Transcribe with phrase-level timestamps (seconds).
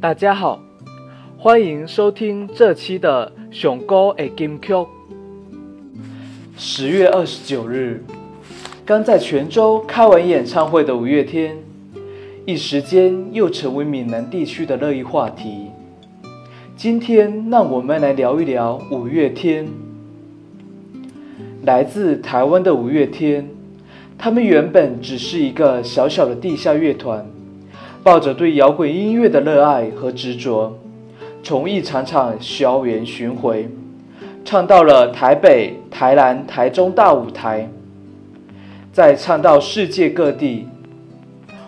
[0.00, 0.60] 大家好，
[1.38, 4.72] 欢迎收听这期的《熊哥的金曲》。
[6.58, 8.04] 十月二十九日，
[8.84, 11.56] 刚在泉州开完演唱会的五月天，
[12.44, 15.70] 一时间又成为闽南地区的热议话题。
[16.76, 19.87] 今天，让我们来聊一聊五月天。
[21.68, 23.46] 来自台湾的五月天，
[24.16, 27.26] 他们原本只是一个小小的地下乐团。
[28.02, 30.78] 抱着对摇滚音乐的热爱和执着，
[31.42, 33.68] 从一场场校园巡回，
[34.46, 37.68] 唱到了台北、台南、台中大舞台，
[38.90, 40.66] 再唱到世界各地。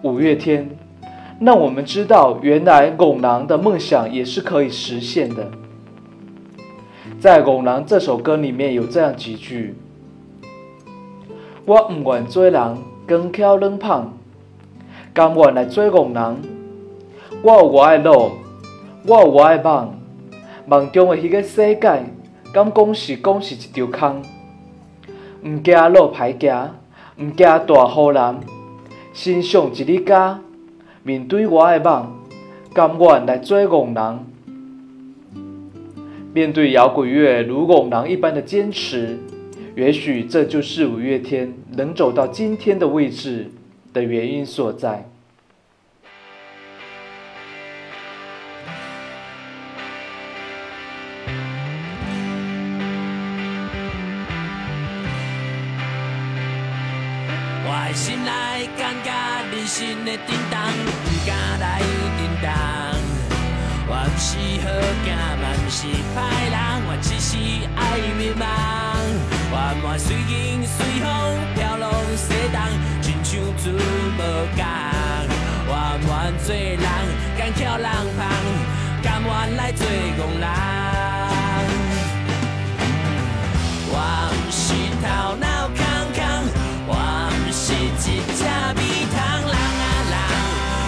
[0.00, 0.70] 五月天
[1.38, 5.50] 让我们知道，原来拱狼的梦想也是可以实现的。
[7.20, 9.74] 在《拱狼》这首歌里面有这样几句
[11.64, 14.12] ：“我唔愿做人，光巧软胖。”
[15.14, 16.36] 甘愿来做憨人，
[17.42, 18.32] 我有我的路，
[19.06, 19.94] 我有我的梦，
[20.66, 22.04] 梦中的迄个世界，
[22.54, 24.22] 敢讲是讲是一条空？
[25.44, 26.70] 毋惊路歹行，
[27.18, 28.40] 毋惊大雨淋，
[29.12, 30.40] 心上一日家，
[31.02, 32.06] 面对我的梦，
[32.72, 34.18] 甘愿来做憨人。
[36.32, 39.18] 面对摇滚乐如憨人一般的坚持，
[39.74, 43.50] 也许这就是五月天能走到今天的位置。
[43.92, 45.06] 的原因所在。
[57.64, 59.12] 我的心内感觉
[59.54, 60.58] 人生的震动，
[61.04, 61.78] 不敢来
[62.16, 62.48] 震动。
[63.88, 64.30] 我不是
[64.64, 64.66] 好
[65.04, 65.06] 行，
[65.38, 65.84] 嘛不是
[66.16, 66.18] 歹
[66.50, 66.56] 人，
[66.88, 67.36] 我只是
[67.76, 67.78] 爱
[68.16, 69.41] 迷茫。
[69.54, 71.06] 我满随风随风
[71.54, 72.56] 飘浪西东。
[73.02, 74.18] 亲像船无
[74.56, 74.64] 共，
[75.68, 76.86] 我愿做人，
[77.36, 78.20] 敢巧人旁，
[79.02, 80.48] 甘愿来做憨人。
[83.94, 83.96] 我
[84.32, 84.64] 不是
[85.02, 85.78] 头脑空
[86.16, 86.18] 空，
[86.88, 86.90] 我
[87.44, 88.40] 不是一只
[88.78, 88.80] 米
[89.12, 90.14] 汤人啊人，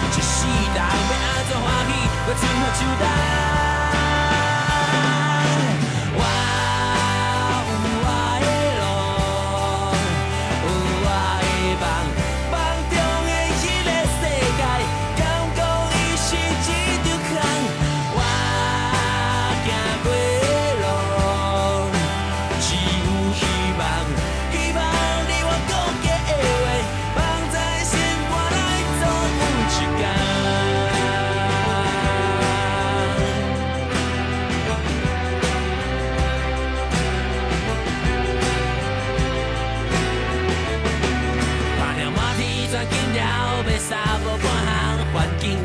[0.09, 0.33] 一世
[0.73, 1.93] 人要安怎欢喜，
[2.25, 3.34] 我怎么就当？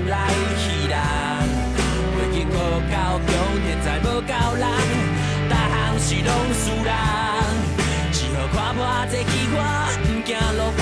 [0.09, 0.15] 来
[0.59, 0.97] 去人，
[2.17, 2.57] 未经考
[2.91, 3.29] 到强，
[3.65, 4.65] 天才无够人，
[5.49, 6.91] 各项是拢输人，
[8.13, 8.79] 只好看破
[9.11, 10.80] 这计划，呒惊路。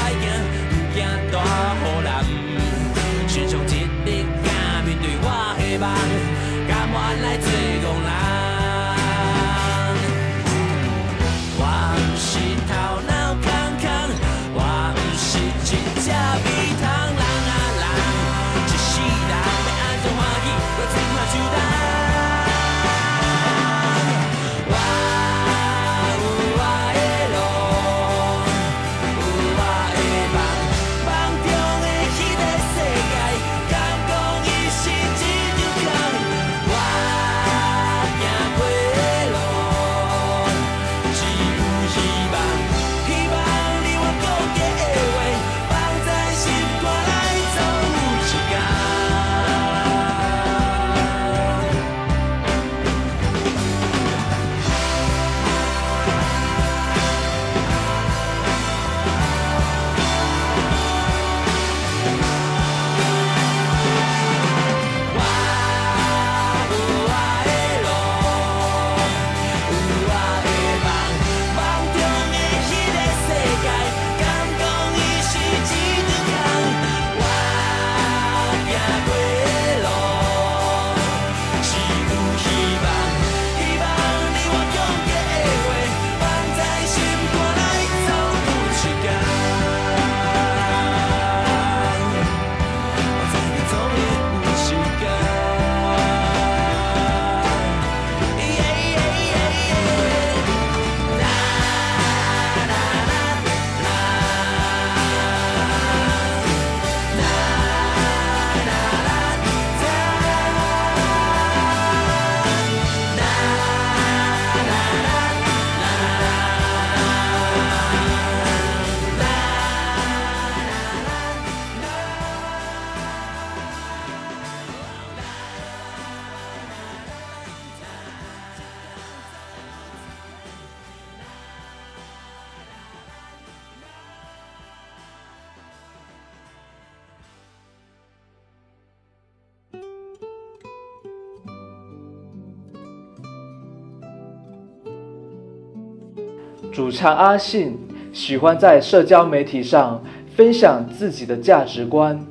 [146.72, 147.76] 主唱阿信
[148.12, 150.02] 喜欢在社交媒体上
[150.36, 152.24] 分享自己的价值观，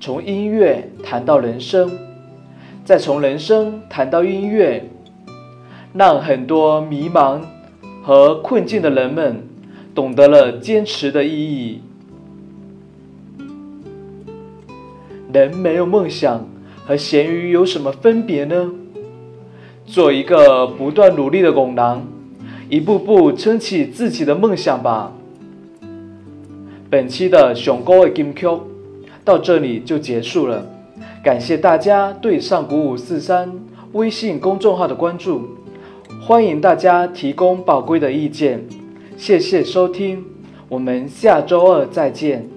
[0.00, 1.90] 从音乐谈到人生，
[2.84, 4.88] 再从人生谈到音乐，
[5.92, 7.40] 让很多迷茫
[8.02, 9.46] 和困境的人们
[9.94, 11.82] 懂得了坚持的意义。
[15.32, 16.46] 人没有梦想
[16.86, 18.70] 和咸鱼有什么分别呢？
[19.84, 22.06] 做一个不断努力的拱狼，
[22.68, 25.12] 一步步撑起自己的梦想吧。
[26.90, 28.60] 本期的熊哥的 Game Q
[29.24, 30.64] 到这里就结束了，
[31.22, 33.52] 感谢大家对上古五四三
[33.92, 35.48] 微信公众号的关注，
[36.22, 38.64] 欢迎大家提供宝贵的意见，
[39.16, 40.24] 谢谢收听，
[40.68, 42.53] 我们下周二再见。